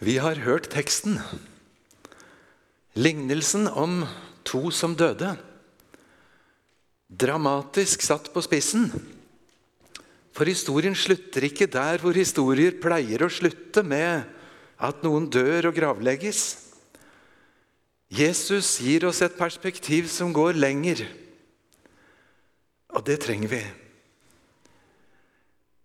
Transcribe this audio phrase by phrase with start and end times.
[0.00, 1.18] Vi har hørt teksten.
[2.96, 4.06] Lignelsen om
[4.48, 5.34] to som døde.
[7.10, 8.88] Dramatisk satt på spissen.
[10.32, 14.24] For historien slutter ikke der hvor historier pleier å slutte, med
[14.80, 16.40] at noen dør og gravlegges.
[18.08, 21.04] Jesus gir oss et perspektiv som går lenger,
[22.90, 23.60] og det trenger vi.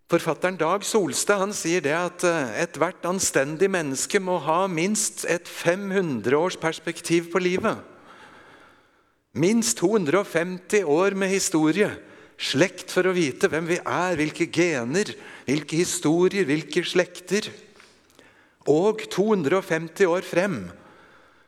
[0.05, 5.49] Forfatteren Dag Solstad han sier det at eh, ethvert anstendig menneske må ha minst et
[5.49, 7.81] 500-årsperspektiv på livet.
[9.33, 11.89] Minst 250 år med historie,
[12.37, 15.09] slekt for å vite hvem vi er, hvilke gener,
[15.49, 17.49] hvilke historier, hvilke slekter.
[18.69, 20.61] Og 250 år frem,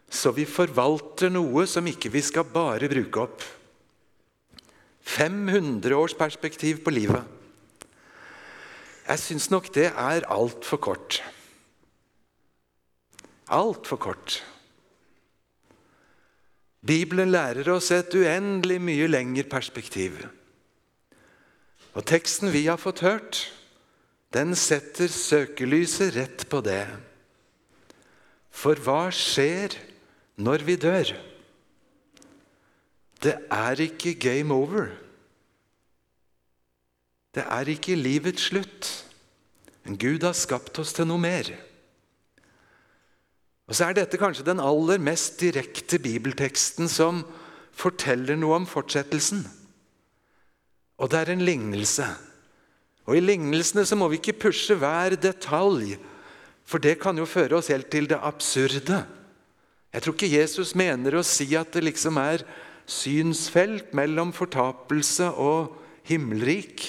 [0.09, 3.45] så vi forvalter noe som ikke vi skal bare bruke opp.
[5.07, 7.36] 500 års perspektiv på livet.
[9.07, 11.21] Jeg syns nok det er altfor kort.
[13.47, 14.41] Altfor kort.
[16.87, 20.19] Bibelen lærer oss et uendelig mye lengre perspektiv.
[21.95, 23.39] Og teksten vi har fått hørt,
[24.35, 26.83] den setter søkelyset rett på det.
[28.51, 29.77] For hva skjer
[30.35, 31.15] når vi dør?
[33.23, 34.91] Det er ikke game over.
[37.37, 38.89] Det er ikke livets slutt.
[39.85, 41.51] Men Gud har skapt oss til noe mer.
[43.67, 47.21] Og så er dette kanskje den aller mest direkte bibelteksten som
[47.77, 49.43] forteller noe om fortsettelsen.
[50.97, 52.07] Og det er en lignelse.
[53.07, 55.95] Og I lignelsene så må vi ikke pushe hver detalj,
[56.67, 59.03] for det kan jo føre oss helt til det absurde.
[59.93, 62.43] Jeg tror ikke Jesus mener å si at det liksom er
[62.87, 66.83] synsfelt mellom fortapelse og himmelrik.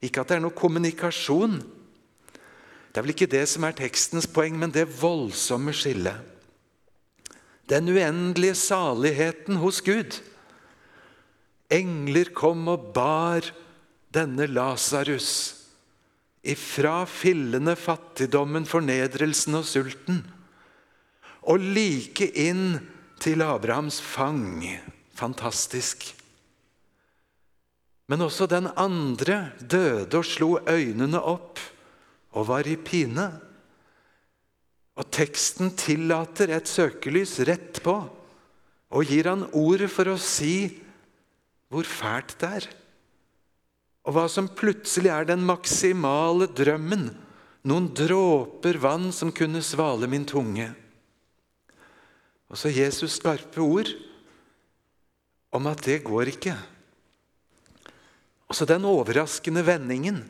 [0.00, 1.60] Ikke at det er noe kommunikasjon.
[2.90, 6.18] Det er vel ikke det som er tekstens poeng, men det voldsomme skillet.
[7.70, 10.16] Den uendelige saligheten hos Gud.
[11.70, 13.46] Engler kom og bar
[14.10, 15.60] denne Lasarus
[16.42, 20.22] ifra fillende fattigdommen, fornedrelsen og sulten,
[21.46, 22.80] og like inn
[23.20, 24.64] til Abrahams fang.
[25.14, 26.08] Fantastisk.
[28.10, 31.60] Men også den andre døde og slo øynene opp
[32.34, 33.28] og var i pine.
[34.98, 38.00] Og teksten tillater et søkelys rett på
[38.90, 40.72] og gir han ordet for å si
[41.70, 42.66] hvor fælt det er.
[44.02, 47.12] Og hva som plutselig er den maksimale drømmen.
[47.70, 50.66] Noen dråper vann som kunne svale min tunge.
[52.50, 53.92] Og så Jesus' skarpe ord
[55.54, 56.56] om at det går ikke.
[58.50, 60.24] Også den overraskende vendingen.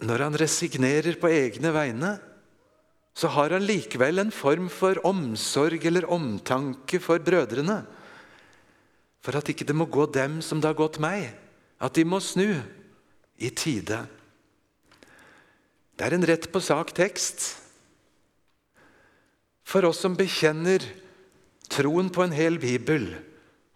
[0.00, 2.14] Når han resignerer på egne vegne,
[3.12, 7.82] så har han likevel en form for omsorg eller omtanke for brødrene.
[9.20, 11.28] For at ikke det må gå dem som det har gått meg.
[11.80, 12.56] At de må snu
[13.40, 14.00] i tide.
[15.96, 17.44] Det er en rett på sak tekst.
[19.68, 20.84] For oss som bekjenner
[21.70, 23.10] troen på en hel bibel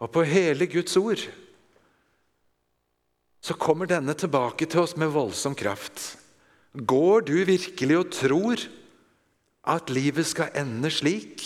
[0.00, 1.21] og på hele Guds ord,
[3.44, 6.15] så kommer denne tilbake til oss med voldsom kraft.
[6.72, 8.62] Går du virkelig og tror
[9.69, 11.44] at livet skal ende slik?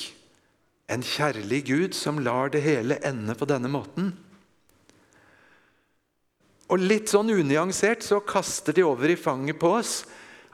[0.88, 4.12] En kjærlig Gud som lar det hele ende på denne måten?
[6.70, 9.98] Og litt sånn unyansert så kaster de over i fanget på oss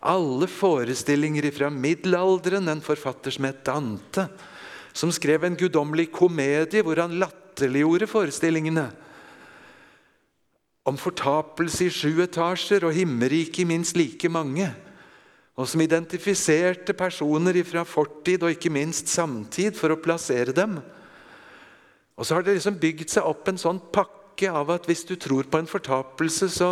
[0.04, 2.69] alle forestillinger fra middelalderen.
[2.72, 4.28] En forfatter som het Dante,
[4.97, 8.88] som skrev en guddommelig komedie hvor han latterliggjorde forestillingene
[10.84, 14.69] om fortapelse i sju etasjer og himmerike i minst like mange,
[15.55, 20.81] og som identifiserte personer fra fortid og ikke minst samtid for å plassere dem.
[22.19, 25.15] Og så har det liksom bygd seg opp en sånn pakke av at hvis du
[25.21, 26.71] tror på en fortapelse, så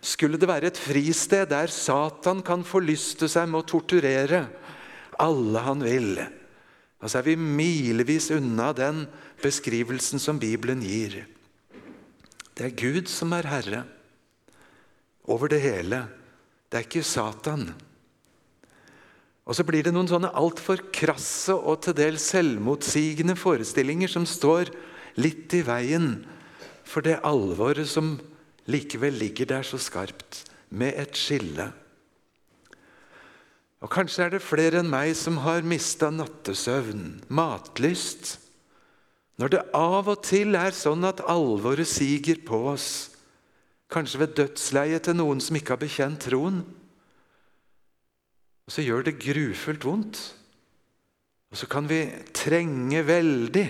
[0.00, 4.46] skulle det være et fristed der Satan kan forlyste seg med å torturere
[5.20, 6.14] alle han vil.
[6.98, 9.04] Og så er vi milevis unna den
[9.42, 11.20] beskrivelsen som Bibelen gir.
[12.58, 13.84] Det er Gud som er herre
[15.30, 16.08] over det hele.
[16.66, 17.68] Det er ikke Satan.
[19.48, 24.72] Og så blir det noen sånne altfor krasse og til dels selvmotsigende forestillinger som står
[25.22, 26.10] litt i veien
[26.88, 28.16] for det alvoret som
[28.68, 31.70] likevel ligger der så skarpt, med et skille.
[33.80, 38.34] Og Kanskje er det flere enn meg som har mista nattesøvn, matlyst,
[39.38, 42.88] når det av og til er sånn at alvoret siger på oss,
[43.88, 46.62] kanskje ved dødsleiet til noen som ikke har bekjent troen,
[48.68, 50.18] Og så gjør det grufullt vondt.
[51.48, 52.02] Og så kan vi
[52.36, 53.64] trenge veldig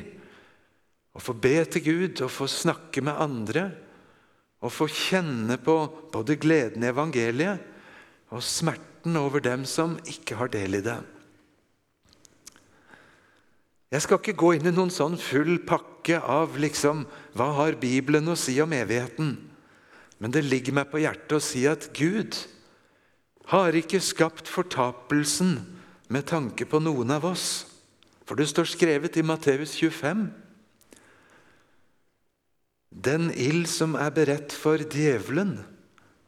[1.15, 3.69] å få be til Gud og få snakke med andre
[4.59, 5.77] og få kjenne på
[6.11, 7.63] både gleden i evangeliet
[8.35, 10.99] og smerten over dem som ikke har del i det.
[13.89, 18.29] Jeg skal ikke gå inn i noen sånn full pakke av liksom, hva har Bibelen
[18.29, 19.33] å si om evigheten.
[20.21, 22.37] Men det ligger meg på hjertet å si at Gud
[23.49, 25.57] har ikke skapt fortapelsen
[26.13, 27.65] med tanke på noen av oss.
[28.29, 30.27] For det står skrevet i Matteus 25
[32.93, 35.57] Den ild som er beredt for djevelen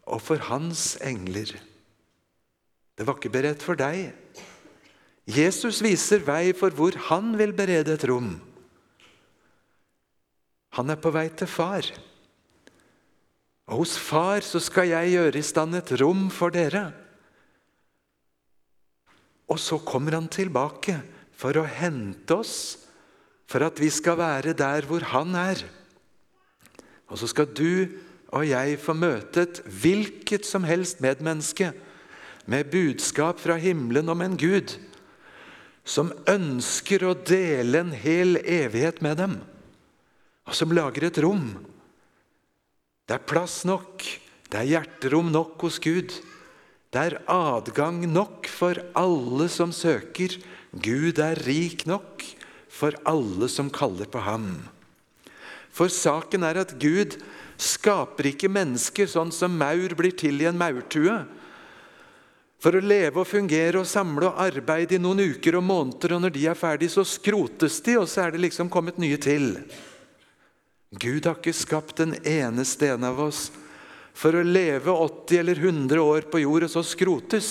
[0.09, 1.53] og for hans engler.
[2.97, 4.15] Det var ikke beredt for deg.
[5.31, 8.32] Jesus viser vei for hvor han vil berede et rom.
[10.79, 11.87] Han er på vei til far.
[13.71, 16.88] Og hos far så skal jeg gjøre i stand et rom for dere.
[19.50, 20.99] Og så kommer han tilbake
[21.35, 22.56] for å hente oss,
[23.50, 25.62] for at vi skal være der hvor han er.
[27.11, 27.91] Og så skal du
[28.31, 31.73] og jeg få møte et hvilket som helst medmenneske
[32.50, 34.76] med budskap fra himmelen om en Gud
[35.91, 39.39] som ønsker å dele en hel evighet med dem,
[40.47, 41.49] og som lager et rom.
[43.11, 44.05] Det er plass nok,
[44.51, 46.15] det er hjerterom nok hos Gud.
[46.91, 50.37] Det er adgang nok for alle som søker.
[50.71, 52.23] Gud er rik nok
[52.71, 54.47] for alle som kaller på ham.
[55.75, 57.19] For saken er at Gud
[57.61, 61.21] skaper ikke mennesker sånn som maur blir til i en maurtue.
[62.61, 66.27] For å leve og fungere og samle og arbeide i noen uker og måneder, og
[66.27, 69.55] når de er ferdige, så skrotes de, og så er det liksom kommet nye til.
[70.91, 73.47] Gud har ikke skapt en eneste en av oss
[74.21, 77.51] for å leve 80 eller 100 år på jord, og så skrotes.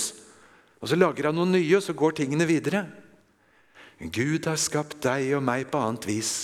[0.78, 2.84] Og så lager han noen nye, og så går tingene videre.
[3.98, 6.34] Gud har skapt deg og meg på annet vis.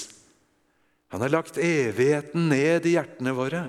[1.14, 3.62] Han har lagt evigheten ned i hjertene våre.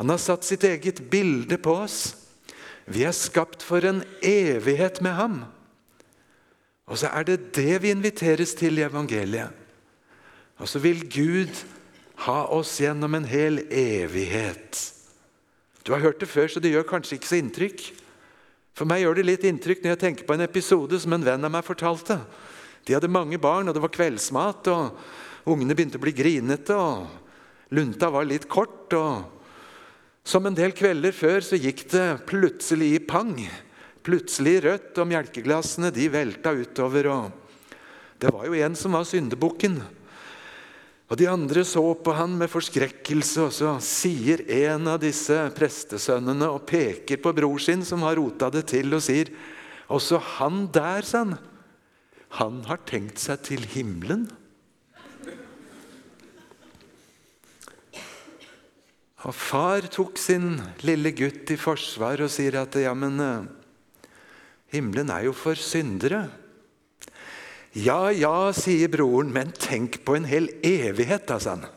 [0.00, 2.21] Han har satt sitt eget bilde på oss.
[2.86, 5.36] Vi er skapt for en evighet med ham.
[6.90, 9.50] Og så er det det vi inviteres til i evangeliet.
[10.58, 11.62] Og så vil Gud
[12.26, 14.78] ha oss gjennom en hel evighet.
[15.82, 17.84] Du har hørt det før, så det gjør kanskje ikke så inntrykk.
[18.76, 21.44] For meg gjør det litt inntrykk når jeg tenker på en episode som en venn
[21.44, 22.20] av meg fortalte.
[22.86, 26.76] De hadde mange barn, og det var kveldsmat, og ungene begynte å bli grinete.
[26.76, 29.41] og Lunta var litt kort, og
[30.24, 33.34] som en del kvelder før så gikk det plutselig i pang.
[34.06, 37.08] Plutselig rødt, og melkeglassene de velta utover.
[37.10, 37.78] og
[38.18, 39.80] Det var jo en som var syndebukken.
[41.10, 46.48] Og De andre så på han med forskrekkelse, og så sier en av disse prestesønnene
[46.48, 49.28] og peker på bror sin, som har rota det til, og sier
[49.92, 51.34] også han der, sa han,
[52.38, 54.24] han har tenkt seg til himmelen.
[59.22, 63.50] Og Far tok sin lille gutt i forsvar og sier at ja, men eh,
[64.74, 66.24] himmelen er jo for syndere.
[67.72, 71.68] Ja, ja, sier broren, men tenk på en hel evighet, da, sa han.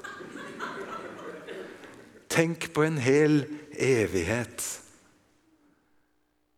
[2.34, 3.46] Tenk på en hel
[3.80, 4.66] evighet.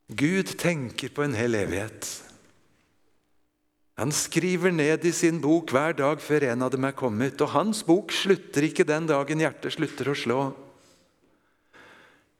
[0.08, 2.08] Gud tenker på en hel evighet.
[3.98, 7.42] Han skriver ned i sin bok hver dag før en av dem er kommet.
[7.42, 10.42] Og hans bok slutter ikke den dagen hjertet slutter å slå.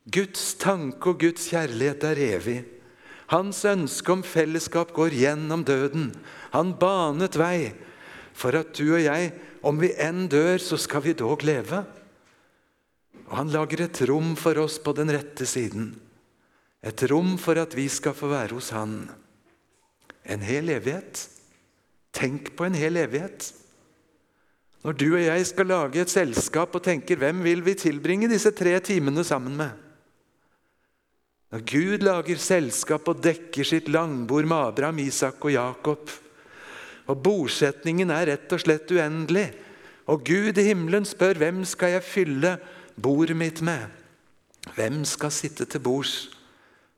[0.08, 2.58] Guds tanke og Guds kjærlighet er evig.
[3.28, 6.14] Hans ønske om fellesskap går gjennom døden.
[6.54, 7.74] Han banet vei
[8.38, 9.34] for at du og jeg,
[9.66, 11.82] om vi enn dør, så skal vi dog leve.
[13.28, 15.90] Og han lager et rom for oss på den rette siden.
[16.86, 19.02] Et rom for at vi skal få være hos han.
[20.24, 21.26] En hel evighet.
[22.16, 23.50] Tenk på en hel evighet.
[24.86, 28.54] Når du og jeg skal lage et selskap og tenker hvem vil vi tilbringe disse
[28.56, 29.87] tre timene sammen med?
[31.54, 36.10] Når Gud lager selskap og dekker sitt langbord med Abraham, Isak og Jakob,
[37.08, 39.46] og bosetningen er rett og slett uendelig,
[40.12, 42.58] og Gud i himmelen spør hvem skal jeg fylle
[43.00, 43.88] bordet mitt med?
[44.76, 46.28] Hvem skal sitte til bords?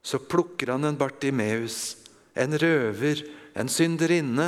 [0.01, 1.97] Så plukker han en Bartimeus,
[2.33, 3.21] en røver,
[3.53, 4.47] en synderinne.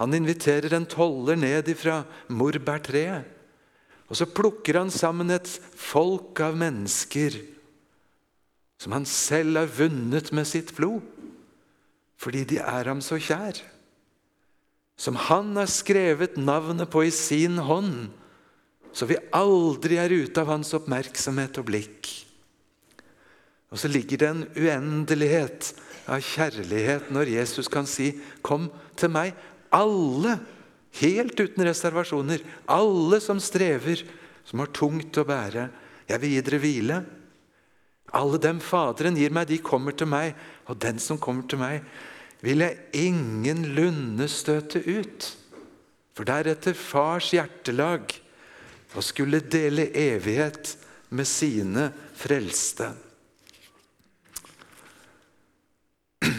[0.00, 2.00] Han inviterer en toller ned ifra
[2.32, 3.26] morbærtreet.
[4.08, 7.36] Og så plukker han sammen et folk av mennesker
[8.78, 11.02] som han selv har vunnet med sitt blod,
[12.18, 13.58] fordi de er ham så kjær.
[14.98, 18.08] Som han har skrevet navnet på i sin hånd,
[18.94, 22.08] så vi aldri er ute av hans oppmerksomhet og blikk.
[23.68, 25.72] Og så ligger det en uendelighet
[26.08, 29.36] av kjærlighet når Jesus kan si 'Kom til meg',
[29.70, 30.40] alle,
[30.92, 34.02] helt uten reservasjoner, alle som strever,
[34.44, 35.68] som har tungt å bære.
[36.08, 37.04] Jeg vil gi dere hvile.
[38.16, 40.36] Alle dem Faderen gir meg, de kommer til meg,
[40.68, 41.82] og den som kommer til meg,
[42.40, 45.28] vil jeg ingenlunde støte ut.
[46.16, 48.14] For det er fars hjertelag
[48.96, 50.76] og skulle dele evighet
[51.14, 52.90] med sine frelste.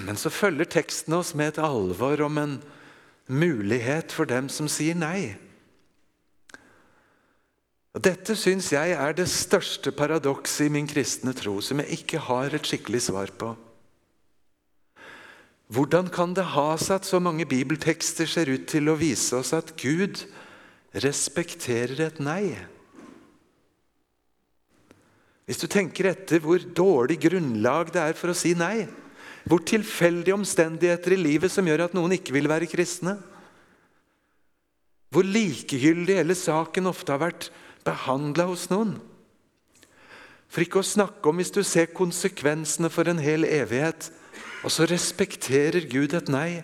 [0.05, 2.57] Men så følger teksten oss med et alvor om en
[3.29, 5.37] mulighet for dem som sier nei.
[7.99, 12.53] Dette syns jeg er det største paradokset i min kristne tro, som jeg ikke har
[12.55, 13.49] et skikkelig svar på.
[15.69, 19.51] Hvordan kan det ha seg at så mange bibeltekster ser ut til å vise oss
[19.57, 20.23] at Gud
[20.95, 22.55] respekterer et nei?
[25.49, 28.87] Hvis du tenker etter hvor dårlig grunnlag det er for å si nei,
[29.49, 33.17] hvor tilfeldige omstendigheter i livet som gjør at noen ikke vil være kristne,
[35.09, 37.49] hvor likegyldig hele saken ofte har vært
[37.87, 38.97] behandla hos noen.
[40.49, 44.09] For ikke å snakke om hvis du ser konsekvensene for en hel evighet
[44.63, 46.61] og så respekterer Gud et nei,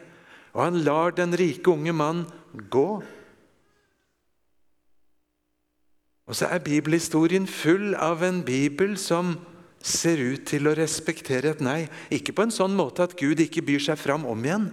[0.55, 2.25] og han lar den rike unge mann
[2.71, 2.89] gå.
[6.25, 9.35] Og så er bibelhistorien full av en bibel som
[9.85, 11.85] ser ut til å respektere et nei.
[12.09, 14.69] Ikke på en sånn måte at Gud ikke byr seg fram om igjen,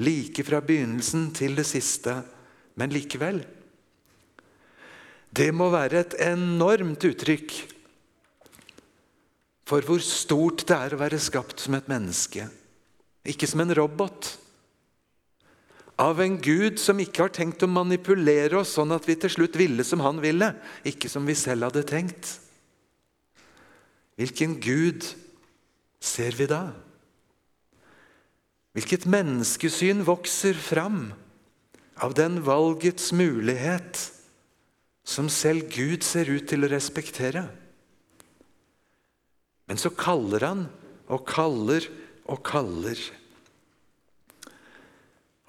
[0.00, 2.22] like fra begynnelsen til det siste,
[2.78, 3.42] men likevel.
[5.30, 7.54] Det må være et enormt uttrykk
[9.70, 12.48] for hvor stort det er å være skapt som et menneske,
[13.22, 14.32] ikke som en robot.
[16.00, 19.58] Av en Gud som ikke har tenkt å manipulere oss sånn at vi til slutt
[19.60, 20.48] ville som han ville,
[20.82, 22.38] ikke som vi selv hadde tenkt.
[24.18, 25.06] Hvilken Gud
[26.02, 26.64] ser vi da?
[28.74, 31.12] Hvilket menneskesyn vokser fram
[32.00, 34.08] av den valgets mulighet
[35.10, 37.48] som selv Gud ser ut til å respektere?
[39.66, 40.62] Men så kaller han
[41.10, 41.86] og kaller
[42.30, 42.98] og kaller.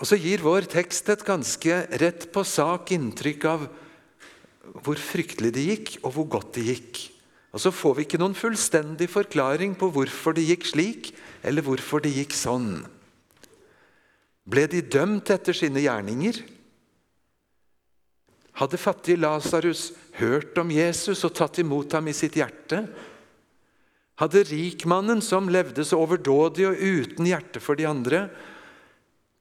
[0.01, 3.67] Og så gir vår tekst et ganske rett på sak inntrykk av
[4.81, 7.01] hvor fryktelig det gikk, og hvor godt det gikk.
[7.51, 11.11] Og så får vi ikke noen fullstendig forklaring på hvorfor det gikk slik,
[11.45, 12.79] eller hvorfor det gikk sånn.
[14.47, 16.39] Ble de dømt etter sine gjerninger?
[18.59, 22.83] Hadde fattige Lasarus hørt om Jesus og tatt imot ham i sitt hjerte?
[24.21, 28.27] hadde rikmannen, som levde så overdådig og uten hjerte for de andre,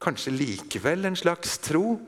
[0.01, 1.99] kanskje likevel en slags tro?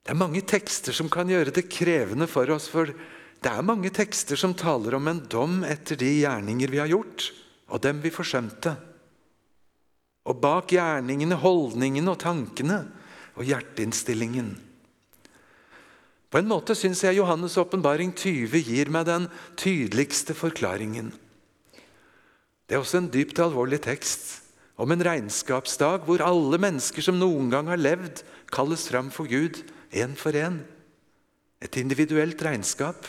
[0.00, 2.68] Det er mange tekster som kan gjøre det krevende for oss.
[2.70, 6.90] For det er mange tekster som taler om en dom etter de gjerninger vi har
[6.90, 7.26] gjort,
[7.70, 8.76] og dem vi forsømte.
[10.30, 12.80] Og bak gjerningene, holdningene og tankene
[13.40, 14.52] og hjerteinnstillingen.
[16.30, 19.26] På en måte syns jeg Johannes' åpenbaring 20 gir meg den
[19.58, 21.10] tydeligste forklaringen.
[22.68, 24.36] Det er også en dypt alvorlig tekst
[24.80, 29.58] om en regnskapsdag hvor alle mennesker som noen gang har levd, kalles fram for Gud,
[29.90, 30.60] én for én.
[31.60, 33.08] Et individuelt regnskap.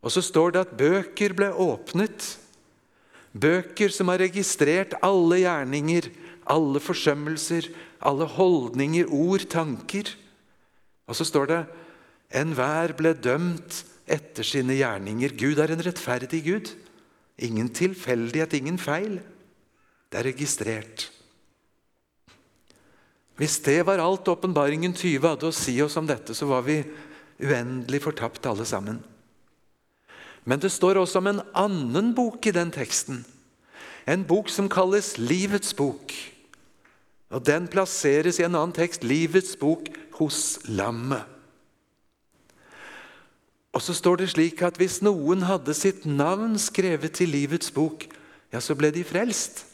[0.00, 2.38] Og så står det at bøker ble åpnet.
[3.36, 6.08] Bøker som har registrert alle gjerninger,
[6.50, 7.68] alle forsømmelser,
[8.04, 10.12] alle holdninger, ord, tanker.
[11.08, 11.62] Og så står det
[12.34, 15.36] Enhver ble dømt etter sine gjerninger.
[15.38, 16.72] Gud er en rettferdig Gud.
[17.38, 19.18] Ingen tilfeldighet, ingen feil.
[20.10, 21.08] Det er registrert.
[23.38, 26.78] Hvis det var alt åpenbaringen 20 hadde å si oss om dette, så var vi
[27.42, 29.00] uendelig fortapt alle sammen.
[30.44, 33.24] Men det står også om en annen bok i den teksten.
[34.06, 36.12] En bok som kalles Livets bok.
[37.32, 39.88] Og Den plasseres i en annen tekst, Livets bok
[40.18, 41.34] hos Lammet.
[43.74, 48.06] Og så står det slik at hvis noen hadde sitt navn skrevet i livets bok,
[48.54, 49.64] ja, så ble de frelst.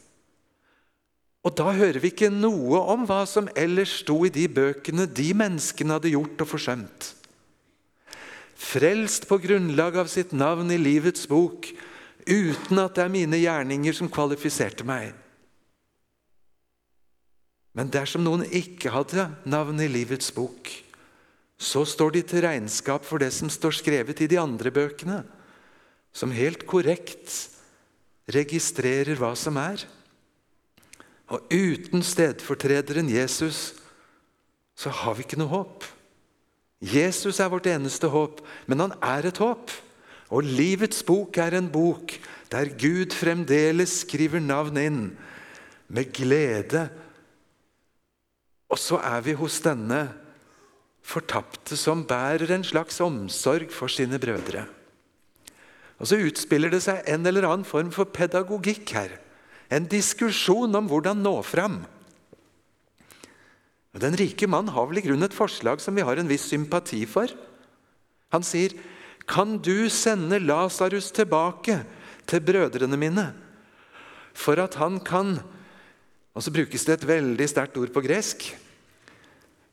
[1.45, 5.31] Og da hører vi ikke noe om hva som ellers sto i de bøkene de
[5.37, 7.11] menneskene hadde gjort og forsømt.
[8.61, 11.69] Frelst på grunnlag av sitt navn i livets bok,
[12.29, 15.13] uten at det er mine gjerninger som kvalifiserte meg.
[17.77, 20.71] Men dersom noen ikke hadde navn i livets bok,
[21.61, 25.21] så står de til regnskap for det som står skrevet i de andre bøkene,
[26.11, 27.51] som helt korrekt
[28.33, 29.85] registrerer hva som er.
[31.31, 33.77] Og uten stedfortrederen Jesus
[34.75, 35.85] så har vi ikke noe håp.
[36.81, 39.71] Jesus er vårt eneste håp, men han er et håp.
[40.33, 42.15] Og livets bok er en bok
[42.51, 45.01] der Gud fremdeles skriver navn inn
[45.91, 46.89] med glede.
[48.71, 50.05] Og så er vi hos denne
[51.03, 54.67] fortapte som bærer en slags omsorg for sine brødre.
[56.01, 59.19] Og Så utspiller det seg en eller annen form for pedagogikk her.
[59.71, 61.83] En diskusjon om hvordan nå fram.
[64.01, 67.03] Den rike mann har vel i grunnen et forslag som vi har en viss sympati
[67.11, 67.27] for.
[68.31, 68.71] Han sier,
[69.27, 71.85] 'Kan du sende Lasarus tilbake
[72.27, 73.35] til brødrene mine,
[74.33, 75.43] for at han kan'
[76.41, 78.47] Og så brukes det et veldig sterkt ord på gresk.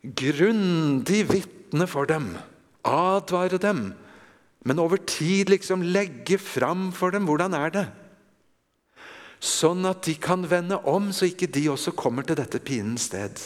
[0.04, 2.34] Grundig vitne for dem,
[2.84, 3.94] advare dem,
[4.68, 7.86] men over tid liksom legge fram for dem hvordan er det
[9.40, 13.38] Sånn at de kan vende om, så ikke de også kommer til dette pinens sted.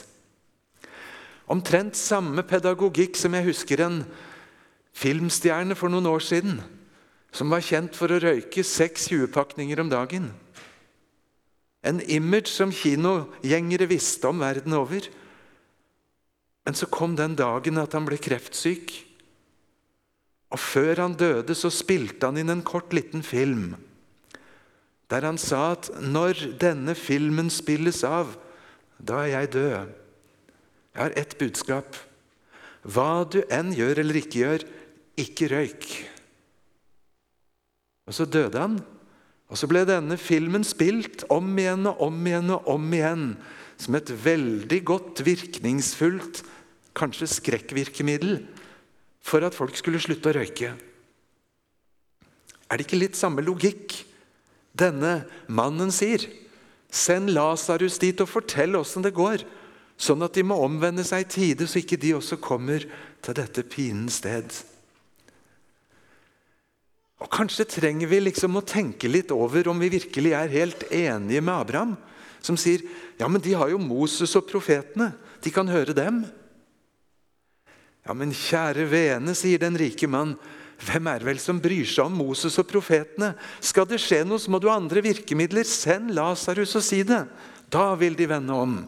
[1.51, 3.97] Omtrent samme pedagogikk som jeg husker en
[4.95, 6.61] filmstjerne for noen år siden,
[7.35, 10.31] som var kjent for å røyke seks 20-pakninger om dagen.
[11.83, 15.07] En image som kinogjengere visste om verden over.
[16.65, 18.93] Men så kom den dagen at han ble kreftsyk.
[20.51, 23.71] Og før han døde, så spilte han inn en kort, liten film
[25.11, 28.31] der han sa at når denne filmen spilles av,
[28.95, 29.91] da er jeg død.
[30.91, 31.97] Jeg har ett budskap.
[32.88, 34.63] Hva du enn gjør eller ikke gjør,
[35.19, 35.89] ikke røyk.
[38.07, 38.79] Og så døde han.
[39.51, 43.25] Og så ble denne filmen spilt om igjen og om igjen og om igjen
[43.81, 46.43] som et veldig godt, virkningsfullt,
[46.96, 48.39] kanskje skrekkvirkemiddel
[49.25, 50.72] for at folk skulle slutte å røyke.
[52.72, 53.98] Er det ikke litt samme logikk
[54.77, 56.24] denne mannen sier?
[56.91, 59.43] Send Lasarus dit og fortell åssen det går.
[60.01, 62.88] Sånn at de må omvende seg i tide, så ikke de også kommer
[63.24, 64.48] til dette pinens sted.
[67.21, 71.43] Og Kanskje trenger vi liksom å tenke litt over om vi virkelig er helt enige
[71.43, 71.95] med Abraham,
[72.41, 72.81] som sier
[73.19, 75.11] ja, men de har jo Moses og profetene.
[75.45, 76.23] De kan høre dem.
[78.01, 80.33] Ja, men kjære vene, sier den rike mann.
[80.81, 83.35] Hvem er vel som bryr seg om Moses og profetene?
[83.61, 85.67] Skal det skje noe, så må du ha andre virkemidler.
[85.69, 87.22] Send Lasarus og si det.
[87.69, 88.79] Da vil de vende om.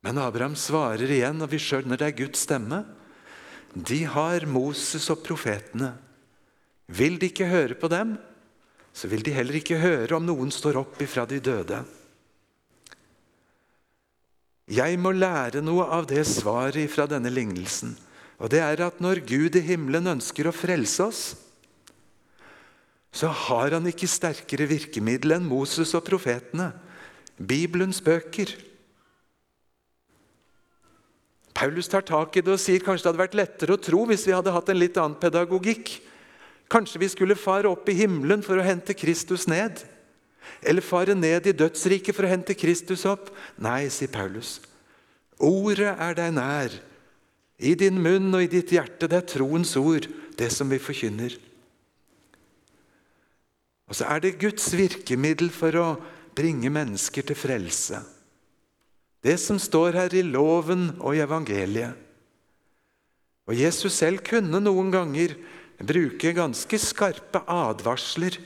[0.00, 2.86] Men Abraham svarer igjen, og vi skjønner det er Guds stemme.
[3.76, 5.92] De har Moses og profetene.
[6.90, 8.16] Vil de ikke høre på dem,
[8.92, 11.84] så vil de heller ikke høre om noen står opp ifra de døde.
[14.70, 17.96] Jeg må lære noe av det svaret fra denne lignelsen.
[18.40, 21.22] Og det er at når Gud i himmelen ønsker å frelse oss,
[23.10, 26.70] så har han ikke sterkere virkemiddel enn Moses og profetene,
[27.34, 28.52] Bibelens bøker.
[31.56, 34.28] Paulus tar tak i det og sier kanskje det hadde vært lettere å tro hvis
[34.28, 35.96] vi hadde hatt en litt annen pedagogikk.
[36.70, 39.82] Kanskje vi skulle fare opp i himmelen for å hente Kristus ned?
[40.62, 43.32] Eller fare ned i dødsriket for å hente Kristus opp?
[43.58, 44.58] Nei, sier Paulus.
[45.40, 46.74] Ordet er deg nær,
[47.60, 49.08] i din munn og i ditt hjerte.
[49.08, 50.06] Det er troens ord,
[50.38, 51.34] det som vi forkynner.
[53.90, 55.88] Og så er det Guds virkemiddel for å
[56.38, 57.98] bringe mennesker til frelse.
[59.20, 62.06] Det som står her i loven og i evangeliet.
[63.50, 65.34] Og Jesus selv kunne noen ganger
[65.86, 68.36] bruke ganske skarpe advarsler.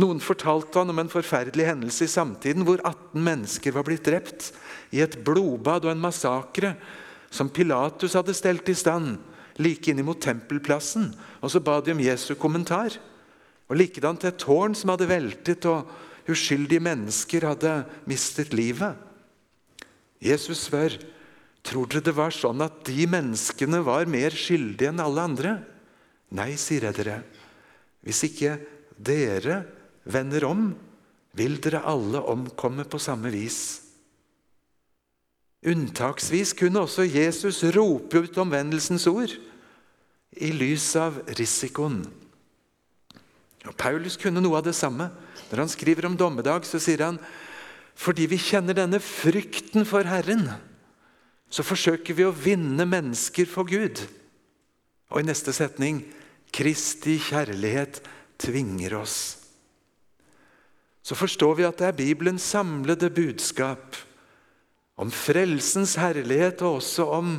[0.00, 4.52] Noen fortalte han om en forferdelig hendelse i samtiden hvor 18 mennesker var blitt drept
[4.94, 6.74] i et blodbad og en massakre
[7.30, 9.18] som Pilatus hadde stelt i stand
[9.60, 11.10] like innimot tempelplassen.
[11.44, 12.96] Og så ba de om Jesu kommentar.
[13.70, 15.86] Og Likedan til et tårn som hadde veltet, og
[16.30, 17.74] uskyldige mennesker hadde
[18.08, 18.96] mistet livet.
[20.20, 20.96] Jesus spør
[21.66, 25.52] tror dere det var sånn at de menneskene var mer skyldige enn alle andre.
[26.36, 27.20] Nei, sier jeg dere.
[28.06, 28.56] Hvis ikke
[28.96, 29.62] dere
[30.06, 30.70] vender om,
[31.36, 33.60] vil dere alle omkomme på samme vis.
[35.66, 39.34] Unntaksvis kunne også Jesus rope ut omvendelsens ord
[40.40, 42.00] i lys av risikoen.
[43.68, 45.10] Og Paulus kunne noe av det samme.
[45.50, 47.20] Når han skriver om dommedag, så sier han
[48.00, 50.46] fordi vi kjenner denne frykten for Herren,
[51.52, 54.00] så forsøker vi å vinne mennesker for Gud.
[55.10, 55.98] Og i neste setning
[56.54, 58.00] Kristi kjærlighet
[58.40, 59.18] tvinger oss.
[61.02, 63.96] Så forstår vi at det er Bibelens samlede budskap
[65.00, 67.32] om frelsens herlighet og også om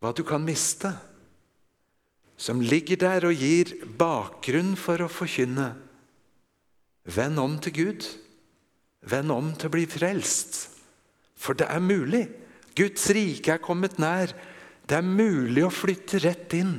[0.00, 0.90] hva du kan miste,
[2.40, 5.74] som ligger der og gir bakgrunn for å forkynne.
[7.04, 8.06] Vend om til Gud.
[9.04, 10.62] Vend om til å bli frelst.
[11.36, 12.24] For det er mulig.
[12.76, 14.32] Guds rike er kommet nær.
[14.88, 16.78] Det er mulig å flytte rett inn.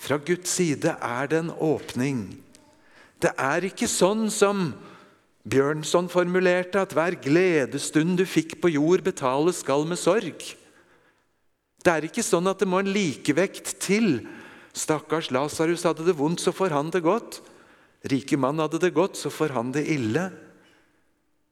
[0.00, 2.22] Fra Guds side er det en åpning.
[3.20, 4.70] Det er ikke sånn som
[5.50, 10.40] Bjørnson formulerte, at hver gledesstund du fikk på jord, betales skal med sorg.
[11.80, 14.22] Det er ikke sånn at det må en likevekt til.
[14.76, 17.40] Stakkars Lasarus hadde det vondt, så får han det godt.
[18.08, 20.28] Rike mann hadde det godt, så får han det ille.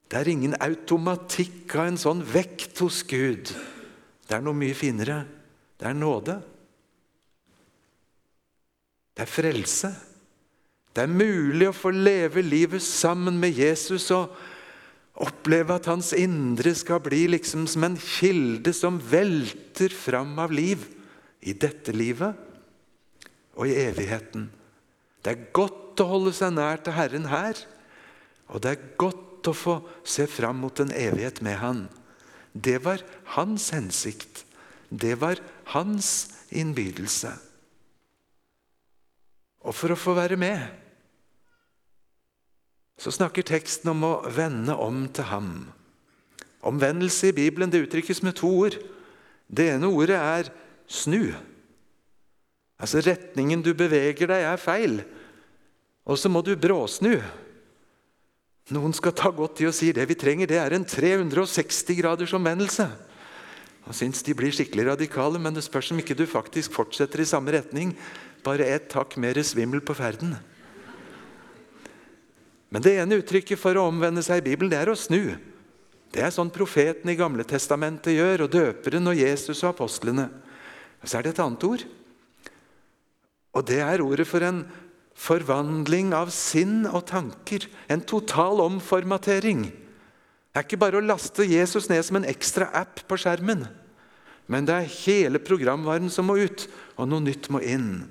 [0.09, 3.53] Det er ingen automatikk av en sånn vekt hos Gud.
[4.29, 5.23] Det er noe mye finere.
[5.81, 6.39] Det er nåde.
[9.19, 9.89] Det er frelse.
[10.95, 14.31] Det er mulig å få leve livet sammen med Jesus og
[15.19, 20.85] oppleve at hans indre skal bli liksom som en kilde som velter fram av liv
[21.43, 22.39] i dette livet
[23.59, 24.47] og i evigheten.
[25.19, 27.59] Det er godt å holde seg nær til Herren her,
[28.47, 29.77] og det er godt å få
[30.07, 31.83] se fram mot en evighet med Han.
[32.55, 33.03] Det var
[33.35, 34.45] hans hensikt.
[34.95, 35.43] Det var
[35.75, 37.35] hans innbydelse.
[39.67, 40.61] Og for å få være med
[42.99, 45.51] så snakker teksten om å vende om til ham.
[46.67, 48.75] Omvendelse i Bibelen det uttrykkes med to ord.
[49.47, 50.51] Det ene ordet er
[50.91, 51.31] snu.
[52.79, 54.99] Altså Retningen du beveger deg, er feil.
[56.11, 57.15] Og så må du bråsnu.
[58.75, 62.35] Noen skal ta godt i å si det vi trenger, det er en 360 graders
[62.37, 62.85] omvendelse.
[63.89, 67.31] Og syns de blir skikkelig radikale, men det spørs om ikke du faktisk fortsetter i
[67.31, 67.95] samme retning,
[68.47, 70.37] bare ett hakk mer svimmel på ferden.
[72.69, 75.39] Men det ene uttrykket for å omvende seg i Bibelen, det er å snu.
[76.13, 80.29] Det er sånn profeten i Gamle Testamentet gjør, og døperen og Jesus og apostlene.
[81.05, 81.85] Så er det et annet ord.
[83.57, 84.63] Og det er ordet for en
[85.19, 87.67] forvandling av sinn og tanker.
[87.91, 89.67] En total omformatering.
[89.69, 93.67] Det er ikke bare å laste Jesus ned som en ekstra app på skjermen.
[94.49, 96.65] Men det er hele programvaren som må ut,
[96.97, 98.07] og noe nytt må inn.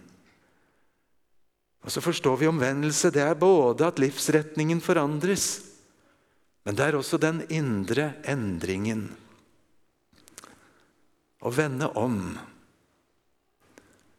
[1.87, 3.13] Og Så forstår vi omvendelse.
[3.15, 5.63] Det er både at livsretningen forandres,
[6.67, 9.05] men det er også den indre endringen.
[11.39, 12.35] Å vende om.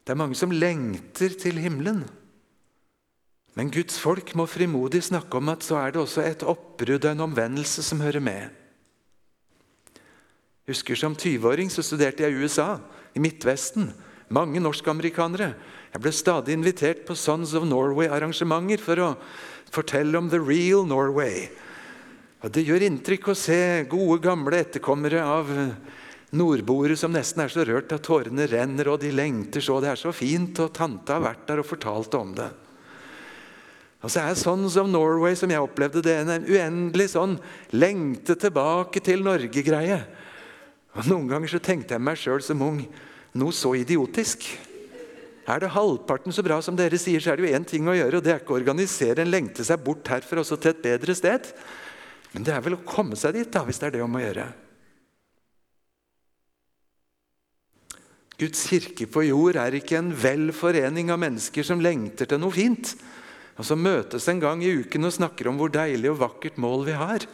[0.00, 2.07] Det er mange som lengter til himmelen.
[3.52, 7.11] Men Guds folk må frimodig snakke om at så er det også et oppbrudd og
[7.11, 8.48] en omvendelse som hører med.
[10.68, 12.78] Husker Som 20-åring så studerte jeg i USA,
[13.12, 13.90] i Midtvesten.
[14.29, 15.55] Mange norskamerikanere.
[15.95, 19.09] Jeg ble stadig invitert på Sons of Norway-arrangementer for å
[19.73, 21.49] fortelle om the real Norway.
[22.45, 25.49] Og Det gjør inntrykk å se gode, gamle etterkommere av
[26.37, 29.81] nordboere som nesten er så rørt at tårene renner, og de lengter så.
[29.81, 32.51] Det er så fint, og tante har vært der og fortalt om det.
[34.05, 37.38] Og så er Sons of Norway, som jeg opplevde det, en uendelig sånn
[37.75, 40.03] lengte tilbake til Norge-greie.
[40.95, 42.85] Og Noen ganger så tenkte jeg meg sjøl som ung
[43.37, 44.47] noe så idiotisk.
[45.49, 47.97] Er det halvparten så bra som dere sier, så er det jo én ting å
[47.97, 50.83] gjøre, og det er ikke å organisere en lengte seg bort herfra også til et
[50.85, 51.49] bedre sted.
[52.35, 54.23] Men det er vel å komme seg dit, da, hvis det er det om å
[54.23, 54.49] gjøre.
[58.38, 62.55] Guds kirke på jord er ikke en vel forening av mennesker som lengter til noe
[62.55, 62.93] fint,
[63.59, 66.85] og som møtes en gang i uken og snakker om hvor deilig og vakkert mål
[66.87, 67.25] vi har.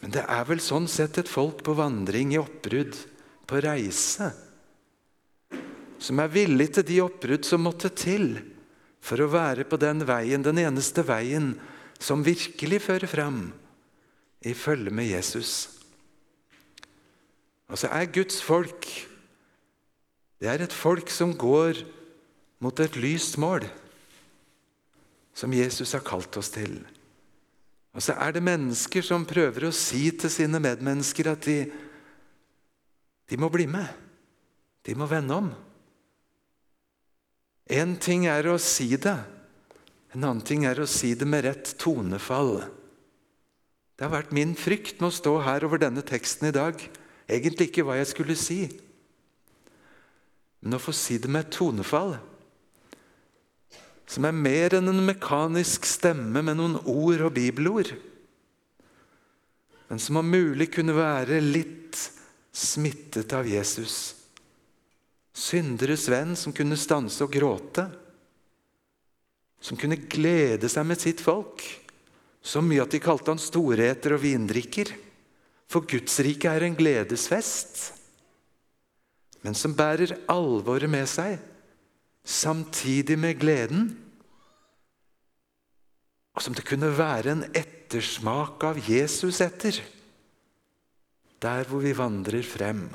[0.00, 2.96] Men det er vel sånn sett et folk på vandring, i oppbrudd,
[3.48, 4.32] på reise
[6.04, 8.36] som er villig til de oppbrudd som måtte til
[9.04, 11.54] for å være på den veien, den eneste veien
[12.00, 13.40] som virkelig fører fram
[14.44, 15.68] i følge med Jesus.
[17.70, 18.88] Altså er Guds folk
[20.40, 21.78] Det er et folk som går
[22.60, 23.64] mot et lyst mål,
[25.32, 26.74] som Jesus har kalt oss til.
[27.96, 31.56] Og så er det mennesker som prøver å si til sine medmennesker at de,
[33.30, 33.88] de må bli med.
[34.84, 35.52] De må vende om.
[37.72, 39.16] Én ting er å si det,
[40.14, 42.58] en annen ting er å si det med rett tonefall.
[43.96, 46.76] Det har vært min frykt med å stå her over denne teksten i dag.
[47.24, 48.60] Egentlig ikke hva jeg skulle si,
[50.60, 52.16] men å få si det med et tonefall
[54.08, 57.94] som er mer enn en mekanisk stemme med noen ord og bibelord,
[59.88, 61.98] men som om mulig kunne være litt
[62.54, 64.14] smittet av Jesus
[65.34, 67.88] synderes venn som kunne stanse og gråte.
[69.64, 71.64] Som kunne glede seg med sitt folk.
[72.44, 74.92] Så mye at de kalte han storheter og vindrikker.
[75.70, 77.90] For Guds rike er en gledesfest.
[79.44, 81.36] Men som bærer alvoret med seg,
[82.24, 83.90] samtidig med gleden.
[86.34, 89.82] Og som det kunne være en ettersmak av Jesus etter.
[91.44, 92.88] Der hvor vi vandrer frem.